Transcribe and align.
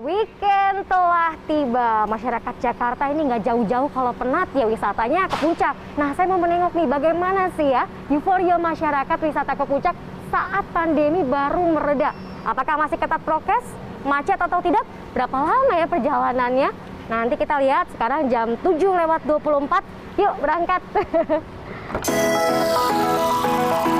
Weekend 0.00 0.88
telah 0.88 1.36
tiba. 1.44 2.08
Masyarakat 2.08 2.54
Jakarta 2.56 3.12
ini 3.12 3.20
nggak 3.28 3.44
jauh-jauh 3.44 3.92
kalau 3.92 4.16
penat 4.16 4.48
ya 4.56 4.64
wisatanya 4.64 5.28
ke 5.28 5.36
puncak. 5.44 5.76
Nah, 6.00 6.16
saya 6.16 6.24
mau 6.24 6.40
menengok 6.40 6.72
nih 6.72 6.88
bagaimana 6.88 7.52
sih 7.52 7.68
ya 7.68 7.84
euforia 8.08 8.56
masyarakat 8.56 9.18
wisata 9.20 9.52
ke 9.52 9.64
puncak 9.68 9.92
saat 10.32 10.64
pandemi 10.72 11.20
baru 11.20 11.76
mereda. 11.76 12.16
Apakah 12.48 12.80
masih 12.80 12.96
ketat 12.96 13.20
prokes, 13.28 13.76
macet 14.08 14.40
atau 14.40 14.64
tidak? 14.64 14.88
Berapa 15.12 15.36
lama 15.36 15.74
ya 15.76 15.84
perjalanannya? 15.84 16.72
Nanti 17.12 17.36
kita 17.36 17.60
lihat 17.60 17.92
sekarang 17.92 18.32
jam 18.32 18.56
7 18.56 18.80
lewat 18.80 19.20
24. 19.28 19.84
Yuk 20.16 20.32
berangkat. 20.40 20.80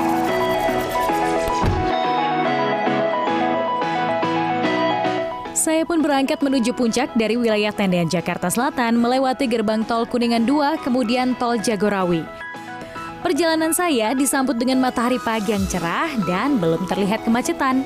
Saya 5.61 5.85
pun 5.85 6.01
berangkat 6.01 6.41
menuju 6.41 6.73
puncak 6.73 7.13
dari 7.13 7.37
wilayah 7.37 7.69
Tendean 7.69 8.09
Jakarta 8.09 8.49
Selatan 8.49 8.97
melewati 8.97 9.45
gerbang 9.45 9.85
tol 9.85 10.09
Kuningan 10.09 10.41
2 10.49 10.81
kemudian 10.81 11.37
tol 11.37 11.53
Jagorawi. 11.53 12.25
Perjalanan 13.21 13.69
saya 13.69 14.17
disambut 14.17 14.57
dengan 14.57 14.81
matahari 14.81 15.21
pagi 15.21 15.53
yang 15.53 15.61
cerah 15.69 16.09
dan 16.25 16.57
belum 16.57 16.89
terlihat 16.89 17.21
kemacetan. 17.29 17.85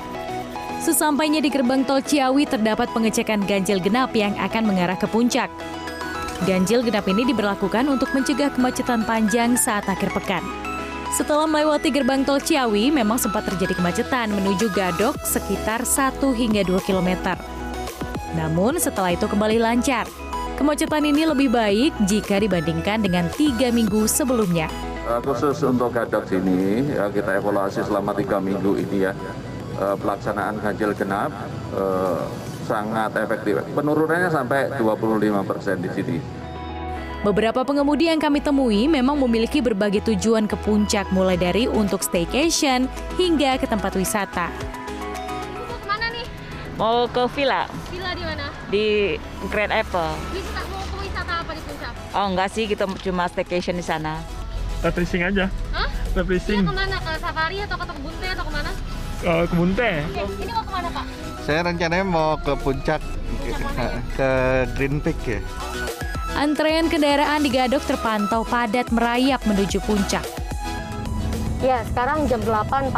Sesampainya 0.80 1.44
di 1.44 1.52
gerbang 1.52 1.84
tol 1.84 2.00
Ciawi 2.00 2.48
terdapat 2.48 2.88
pengecekan 2.96 3.44
ganjil 3.44 3.76
genap 3.84 4.16
yang 4.16 4.32
akan 4.40 4.64
mengarah 4.64 4.96
ke 4.96 5.04
puncak. 5.04 5.52
Ganjil 6.48 6.80
genap 6.80 7.04
ini 7.04 7.28
diberlakukan 7.28 7.92
untuk 7.92 8.08
mencegah 8.16 8.56
kemacetan 8.56 9.04
panjang 9.04 9.52
saat 9.52 9.84
akhir 9.84 10.16
pekan. 10.16 10.40
Setelah 11.12 11.44
melewati 11.44 11.92
gerbang 11.92 12.24
tol 12.24 12.40
Ciawi, 12.40 12.88
memang 12.88 13.20
sempat 13.20 13.44
terjadi 13.52 13.76
kemacetan 13.76 14.32
menuju 14.32 14.72
Gadok 14.72 15.20
sekitar 15.28 15.84
1 15.84 16.24
hingga 16.32 16.64
2 16.64 16.80
kilometer. 16.88 17.55
Namun 18.34 18.82
setelah 18.82 19.14
itu 19.14 19.30
kembali 19.30 19.62
lancar. 19.62 20.10
Kemacetan 20.56 21.04
ini 21.04 21.28
lebih 21.28 21.52
baik 21.52 21.92
jika 22.08 22.40
dibandingkan 22.40 23.04
dengan 23.04 23.28
tiga 23.36 23.68
minggu 23.68 24.08
sebelumnya. 24.08 24.72
Uh, 25.04 25.20
khusus 25.20 25.60
untuk 25.62 25.92
gadok 25.92 26.26
sini 26.26 26.96
ya, 26.96 27.12
kita 27.12 27.38
evaluasi 27.38 27.84
selama 27.84 28.16
tiga 28.16 28.40
minggu 28.40 28.74
ini 28.80 29.06
ya 29.06 29.12
uh, 29.78 29.94
pelaksanaan 30.00 30.58
ganjil 30.58 30.96
genap 30.96 31.30
uh, 31.76 32.24
sangat 32.64 33.14
efektif. 33.20 33.62
Penurunannya 33.76 34.32
sampai 34.32 34.74
25 34.80 35.44
persen 35.46 35.76
di 35.78 35.90
sini. 35.92 36.16
Beberapa 37.22 37.62
pengemudi 37.62 38.08
yang 38.08 38.18
kami 38.22 38.40
temui 38.40 38.88
memang 38.88 39.20
memiliki 39.20 39.60
berbagai 39.60 40.08
tujuan 40.08 40.48
ke 40.48 40.56
puncak 40.62 41.10
mulai 41.12 41.36
dari 41.36 41.68
untuk 41.68 42.00
staycation 42.00 42.88
hingga 43.20 43.60
ke 43.60 43.68
tempat 43.68 43.92
wisata. 43.92 44.48
Mau 45.52 45.76
ke 45.76 45.86
mana 45.86 46.06
nih? 46.10 46.26
Mau 46.80 47.04
ke 47.12 47.22
Villa 47.36 47.66
di 48.16 48.24
mana? 48.24 48.46
di 48.66 48.86
Grand 49.46 49.70
Apple. 49.70 50.10
Wisata 50.32 50.60
mau 50.66 50.82
ke 50.82 50.96
wisata 50.98 51.32
apa 51.38 51.50
di 51.52 51.62
puncak? 51.62 51.92
Oh 52.12 52.26
enggak 52.26 52.48
sih, 52.50 52.64
kita 52.64 52.84
cuma 53.00 53.24
staycation 53.26 53.76
di 53.76 53.84
sana. 53.84 54.18
refreshing 54.78 55.20
aja 55.20 55.48
Hah? 55.72 55.88
refreshing 56.12 56.60
Iya 56.60 56.68
ke 56.68 56.74
mana? 56.74 56.96
Ke 56.98 57.12
safari 57.16 57.58
atau 57.58 57.76
ke 57.76 57.86
kebun 57.86 58.14
teh 58.16 58.30
atau 58.30 58.44
ke 58.44 58.52
mana? 58.52 58.70
uh, 59.22 59.44
kebun 59.46 59.70
teh 59.72 59.96
Oke, 60.04 60.22
ini 60.36 60.52
mau 60.52 60.62
ke 60.62 60.72
mana 60.72 60.88
Pak? 60.90 61.04
Saya 61.42 61.60
rencananya 61.62 62.04
mau 62.04 62.34
ke 62.36 62.52
puncak, 62.56 63.00
ke 64.18 64.30
Green 64.74 64.98
Peak 64.98 65.18
ya. 65.22 65.40
Antrean 66.34 66.90
kendaraan 66.90 67.40
di 67.40 67.48
Gadok 67.48 67.80
terpantau 67.82 68.44
padat 68.44 68.90
merayap 68.90 69.40
menuju 69.46 69.80
puncak. 69.80 70.26
Ya, 71.58 71.80
sekarang 71.88 72.28
jam 72.28 72.44
8.42 72.44 72.92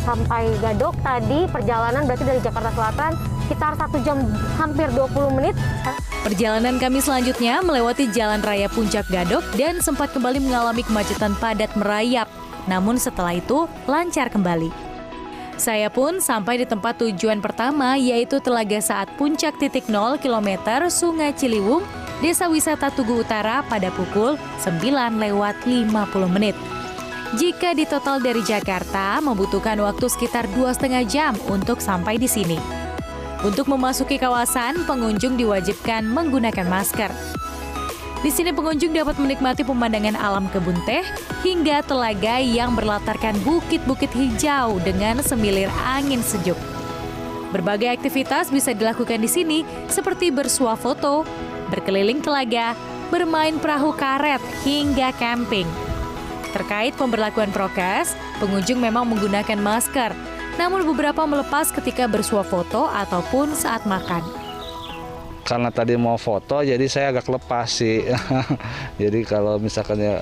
sampai 0.00 0.48
Gadok 0.58 0.96
tadi 1.02 1.44
perjalanan 1.46 2.08
berarti 2.08 2.24
dari 2.24 2.40
Jakarta 2.40 2.70
Selatan 2.72 3.12
sekitar 3.46 3.78
satu 3.78 4.02
jam 4.02 4.18
hampir 4.58 4.90
20 4.90 5.38
menit. 5.38 5.54
Perjalanan 6.26 6.82
kami 6.82 6.98
selanjutnya 6.98 7.62
melewati 7.62 8.10
Jalan 8.10 8.42
Raya 8.42 8.66
Puncak 8.66 9.06
Gadok 9.06 9.46
dan 9.54 9.78
sempat 9.78 10.10
kembali 10.10 10.42
mengalami 10.42 10.82
kemacetan 10.82 11.38
padat 11.38 11.70
merayap. 11.78 12.26
Namun 12.66 12.98
setelah 12.98 13.38
itu 13.38 13.70
lancar 13.86 14.26
kembali. 14.34 14.74
Saya 15.54 15.88
pun 15.88 16.18
sampai 16.18 16.60
di 16.60 16.66
tempat 16.66 16.98
tujuan 17.00 17.38
pertama 17.38 17.94
yaitu 17.96 18.42
Telaga 18.42 18.82
Saat 18.82 19.14
Puncak 19.14 19.56
titik 19.62 19.86
0 19.88 20.18
km 20.18 20.58
Sungai 20.90 21.32
Ciliwung, 21.32 21.86
Desa 22.18 22.50
Wisata 22.50 22.90
Tugu 22.90 23.22
Utara 23.22 23.62
pada 23.64 23.88
pukul 23.94 24.34
9 24.60 24.82
lewat 25.16 25.54
50 25.64 26.34
menit. 26.34 26.58
Jika 27.38 27.72
di 27.72 27.86
total 27.86 28.18
dari 28.18 28.42
Jakarta 28.42 29.22
membutuhkan 29.22 29.78
waktu 29.78 30.10
sekitar 30.10 30.50
dua 30.52 30.74
setengah 30.74 31.06
jam 31.06 31.32
untuk 31.46 31.78
sampai 31.78 32.18
di 32.18 32.26
sini. 32.26 32.75
Untuk 33.44 33.68
memasuki 33.68 34.16
kawasan, 34.16 34.88
pengunjung 34.88 35.36
diwajibkan 35.36 36.08
menggunakan 36.08 36.64
masker. 36.64 37.12
Di 38.24 38.32
sini 38.32 38.48
pengunjung 38.48 38.96
dapat 38.96 39.20
menikmati 39.20 39.60
pemandangan 39.60 40.16
alam 40.16 40.48
kebun 40.48 40.74
teh 40.88 41.04
hingga 41.44 41.84
telaga 41.84 42.40
yang 42.40 42.72
berlatarkan 42.72 43.36
bukit-bukit 43.44 44.08
hijau 44.16 44.80
dengan 44.80 45.20
semilir 45.20 45.68
angin 45.84 46.24
sejuk. 46.24 46.56
Berbagai 47.52 47.92
aktivitas 48.00 48.48
bisa 48.48 48.72
dilakukan 48.72 49.20
di 49.20 49.28
sini 49.28 49.58
seperti 49.86 50.32
bersuah 50.32 50.74
foto, 50.74 51.22
berkeliling 51.68 52.24
telaga, 52.24 52.72
bermain 53.12 53.60
perahu 53.60 53.92
karet, 53.92 54.40
hingga 54.64 55.12
camping. 55.20 55.68
Terkait 56.56 56.96
pemberlakuan 56.96 57.52
prokes, 57.52 58.16
pengunjung 58.40 58.80
memang 58.80 59.04
menggunakan 59.06 59.60
masker, 59.60 60.16
namun 60.56 60.88
beberapa 60.88 61.24
melepas 61.28 61.68
ketika 61.72 62.08
bersuah 62.08 62.44
foto 62.44 62.88
ataupun 62.88 63.52
saat 63.52 63.84
makan. 63.84 64.24
karena 65.46 65.70
tadi 65.70 65.94
mau 65.94 66.18
foto 66.18 66.58
jadi 66.58 66.82
saya 66.90 67.14
agak 67.14 67.30
lepas 67.30 67.70
sih. 67.70 68.02
Jadi 69.02 69.22
kalau 69.22 69.62
misalkan 69.62 70.02
ya 70.02 70.18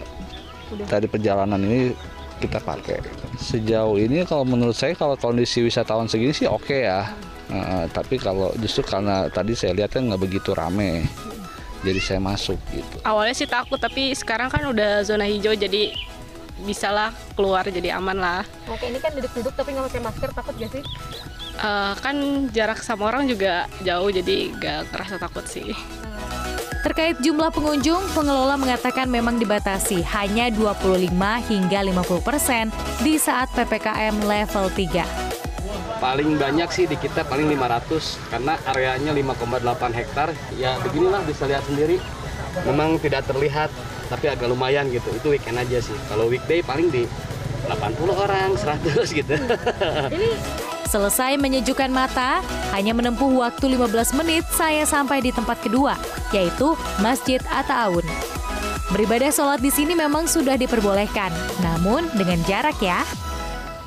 tadi 0.85 1.09
perjalanan 1.09 1.57
ini 1.65 1.97
kita 2.45 2.61
pakai. 2.61 3.01
Sejauh 3.41 3.97
ini 3.97 4.29
kalau 4.29 4.45
menurut 4.45 4.77
saya 4.77 4.93
kalau 4.93 5.17
kondisi 5.17 5.65
wisatawan 5.65 6.13
segini 6.13 6.37
sih 6.37 6.45
oke 6.45 6.77
ya. 6.77 7.09
Eh, 7.49 7.89
tapi 7.89 8.21
kalau 8.21 8.53
justru 8.61 8.85
karena 8.85 9.33
tadi 9.33 9.57
saya 9.57 9.73
lihatnya 9.73 10.13
nggak 10.13 10.23
begitu 10.29 10.53
rame. 10.53 11.09
Jadi 11.81 12.01
saya 12.05 12.21
masuk 12.21 12.61
gitu. 12.73 12.97
Awalnya 13.09 13.33
sih 13.33 13.49
takut 13.49 13.81
tapi 13.81 14.13
sekarang 14.13 14.53
kan 14.53 14.61
udah 14.69 15.09
zona 15.09 15.25
hijau 15.25 15.57
jadi 15.57 15.97
bisalah 16.63 17.11
keluar 17.35 17.67
jadi 17.67 17.99
aman 17.99 18.15
lah 18.15 18.43
Oke, 18.71 18.87
ini 18.87 19.03
kan 19.03 19.11
duduk-duduk 19.11 19.55
tapi 19.59 19.75
nggak 19.75 19.91
pakai 19.91 20.03
masker, 20.07 20.31
takut 20.31 20.55
gak 20.55 20.71
sih? 20.71 20.85
Eh, 21.55 21.95
kan 22.03 22.17
jarak 22.51 22.83
sama 22.83 23.15
orang 23.15 23.31
juga 23.31 23.71
jauh 23.87 24.11
jadi 24.11 24.51
gak 24.59 24.91
kerasa 24.91 25.23
takut 25.23 25.47
sih 25.47 25.71
Terkait 26.85 27.17
jumlah 27.17 27.49
pengunjung, 27.49 28.05
pengelola 28.13 28.61
mengatakan 28.61 29.09
memang 29.09 29.41
dibatasi 29.41 30.05
hanya 30.05 30.53
25 30.53 31.09
hingga 31.49 31.81
50 31.81 32.21
persen 32.21 32.69
di 33.01 33.17
saat 33.17 33.49
PPKM 33.57 34.21
level 34.21 34.69
3. 34.69 35.33
paling 36.03 36.37
banyak 36.37 36.69
sih 36.69 36.85
di 36.85 37.01
kita 37.01 37.25
paling 37.25 37.49
500 37.49 38.29
karena 38.29 38.61
areanya 38.69 39.17
5,8 39.17 39.97
hektar 39.97 40.29
ya 40.61 40.77
beginilah 40.85 41.25
bisa 41.25 41.49
lihat 41.49 41.65
sendiri 41.65 41.97
memang 42.63 42.97
tidak 43.03 43.27
terlihat 43.27 43.69
tapi 44.07 44.31
agak 44.31 44.47
lumayan 44.47 44.87
gitu 44.93 45.11
itu 45.11 45.35
weekend 45.35 45.59
aja 45.59 45.83
sih 45.83 45.97
kalau 46.07 46.31
weekday 46.31 46.63
paling 46.63 46.93
di 46.93 47.09
80 47.67 48.13
orang 48.15 48.55
100 48.55 49.19
gitu 49.19 49.35
Selesai 50.95 51.35
menyejukkan 51.43 51.91
mata, 51.91 52.39
hanya 52.71 52.95
menempuh 52.95 53.43
waktu 53.43 53.75
15 53.75 54.15
menit 54.15 54.47
saya 54.55 54.87
sampai 54.87 55.19
di 55.19 55.35
tempat 55.35 55.59
kedua, 55.59 55.99
yaitu 56.31 56.79
Masjid 57.03 57.43
Atta-Awun. 57.51 58.07
Beribadah 58.95 59.35
sholat 59.35 59.59
di 59.59 59.75
sini 59.75 59.99
memang 59.99 60.31
sudah 60.31 60.55
diperbolehkan, 60.55 61.35
namun 61.67 62.07
dengan 62.15 62.39
jarak 62.47 62.79
ya. 62.79 63.03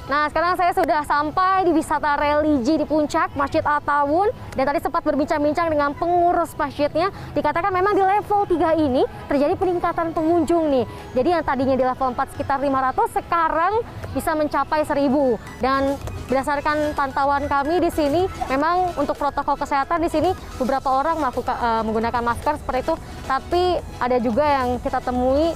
Nah, 0.08 0.32
sekarang 0.32 0.56
saya 0.56 0.72
sudah 0.72 1.04
sampai 1.04 1.68
di 1.68 1.76
wisata 1.76 2.16
religi 2.16 2.80
di 2.80 2.88
puncak 2.88 3.36
Masjid 3.36 3.60
At-Tawun 3.60 4.32
dan 4.56 4.64
tadi 4.64 4.80
sempat 4.80 5.04
berbincang-bincang 5.04 5.68
dengan 5.68 5.92
pengurus 5.92 6.56
masjidnya. 6.56 7.12
Dikatakan 7.36 7.76
memang 7.76 7.92
di 7.92 8.00
level 8.00 8.48
3 8.48 8.88
ini 8.88 9.04
terjadi 9.28 9.60
peningkatan 9.60 10.16
pengunjung 10.16 10.72
nih. 10.72 10.88
Jadi 11.12 11.28
yang 11.28 11.44
tadinya 11.44 11.76
di 11.76 11.84
level 11.84 12.16
4 12.16 12.24
sekitar 12.32 12.56
500 12.64 13.20
sekarang 13.20 13.74
bisa 14.16 14.32
mencapai 14.32 14.88
1000 14.88 15.60
dan 15.60 16.00
berdasarkan 16.32 16.96
pantauan 16.96 17.44
kami 17.52 17.84
di 17.84 17.92
sini 17.92 18.32
memang 18.48 18.96
untuk 18.96 19.20
protokol 19.20 19.60
kesehatan 19.60 20.00
di 20.00 20.08
sini 20.08 20.32
beberapa 20.56 20.88
orang 20.88 21.20
melakukan 21.20 21.56
eh, 21.60 21.84
menggunakan 21.84 22.24
masker 22.24 22.56
seperti 22.64 22.80
itu, 22.88 22.96
tapi 23.28 23.76
ada 24.00 24.18
juga 24.24 24.48
yang 24.48 24.80
kita 24.80 25.04
temui 25.04 25.52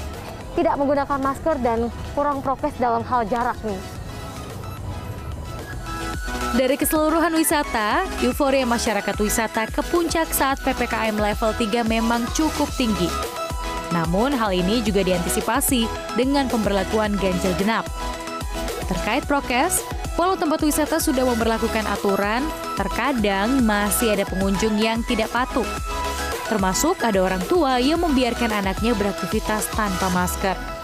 tidak 0.59 0.75
menggunakan 0.75 1.19
masker 1.23 1.55
dan 1.63 1.87
kurang 2.11 2.43
prokes 2.43 2.75
dalam 2.75 2.99
hal 3.07 3.23
jarak 3.31 3.55
nih. 3.63 4.00
Dari 6.51 6.75
keseluruhan 6.75 7.31
wisata, 7.31 8.03
euforia 8.19 8.67
masyarakat 8.67 9.15
wisata 9.23 9.71
ke 9.71 9.79
puncak 9.87 10.27
saat 10.35 10.59
PPKM 10.59 11.15
level 11.15 11.55
3 11.55 11.87
memang 11.87 12.27
cukup 12.35 12.67
tinggi. 12.75 13.07
Namun 13.95 14.35
hal 14.35 14.51
ini 14.51 14.83
juga 14.83 14.99
diantisipasi 15.07 15.87
dengan 16.19 16.51
pemberlakuan 16.51 17.15
ganjil 17.15 17.55
genap. 17.55 17.87
Terkait 18.91 19.23
prokes, 19.23 19.79
Walau 20.19 20.35
tempat 20.35 20.59
wisata 20.61 20.99
sudah 20.99 21.23
memperlakukan 21.23 21.87
aturan, 21.87 22.43
terkadang 22.75 23.63
masih 23.63 24.13
ada 24.13 24.27
pengunjung 24.27 24.75
yang 24.75 25.01
tidak 25.07 25.31
patuh. 25.31 25.65
Termasuk 26.51 26.99
ada 27.01 27.23
orang 27.23 27.41
tua 27.47 27.79
yang 27.79 28.03
membiarkan 28.03 28.51
anaknya 28.51 28.91
beraktivitas 28.93 29.71
tanpa 29.71 30.11
masker. 30.11 30.80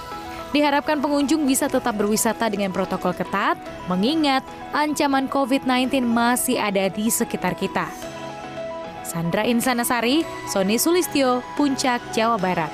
Diharapkan 0.55 1.03
pengunjung 1.03 1.43
bisa 1.43 1.67
tetap 1.67 1.99
berwisata 1.99 2.47
dengan 2.47 2.71
protokol 2.71 3.11
ketat, 3.11 3.59
mengingat 3.91 4.47
ancaman 4.71 5.27
COVID-19 5.27 6.07
masih 6.07 6.55
ada 6.55 6.87
di 6.87 7.11
sekitar 7.11 7.55
kita. 7.59 7.91
Sandra 9.03 9.47
Insanasari, 9.47 10.23
Sony 10.51 10.79
Sulistyo, 10.79 11.43
Puncak, 11.55 11.99
Jawa 12.11 12.35
Barat. 12.39 12.71